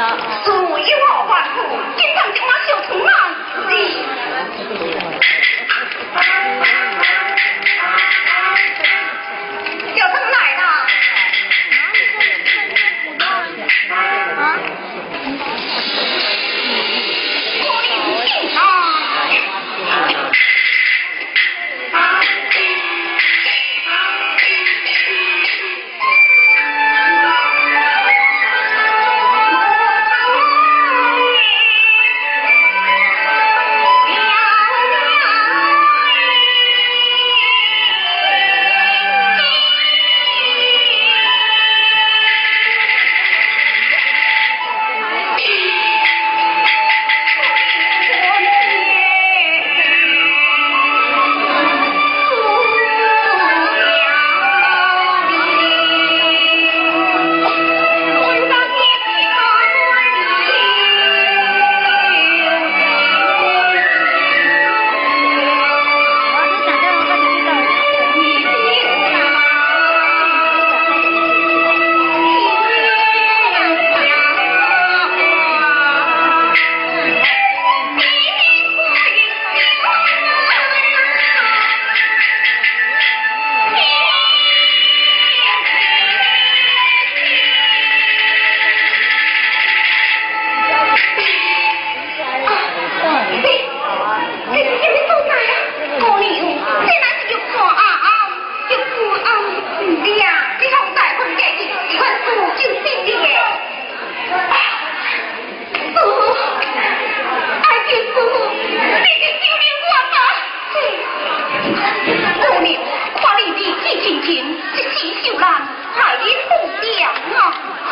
[0.00, 0.08] 所
[0.78, 1.46] 有好汉
[1.94, 3.10] 今天我就从那
[3.68, 3.72] 里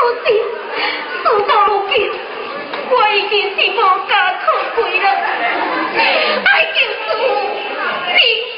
[0.00, 0.32] 可事，
[1.24, 2.10] 事到如今，
[2.90, 3.74] 我已经是无
[4.08, 5.06] 家可归了，
[5.98, 7.08] 爱情是
[8.14, 8.49] 你。